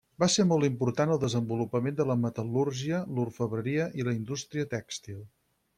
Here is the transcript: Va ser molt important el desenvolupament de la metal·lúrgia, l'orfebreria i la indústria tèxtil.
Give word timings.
Va 0.21 0.27
ser 0.35 0.43
molt 0.51 0.67
important 0.67 1.11
el 1.15 1.19
desenvolupament 1.23 1.99
de 1.99 2.07
la 2.13 2.17
metal·lúrgia, 2.23 3.03
l'orfebreria 3.19 3.87
i 4.03 4.09
la 4.11 4.19
indústria 4.23 4.71
tèxtil. 4.77 5.27